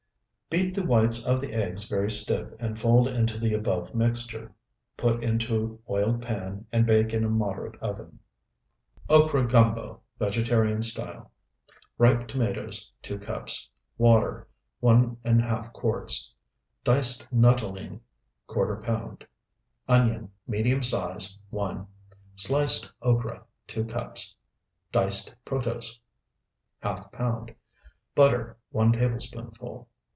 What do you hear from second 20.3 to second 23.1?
medium size, 1. Sliced